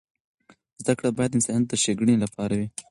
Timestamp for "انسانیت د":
1.37-1.73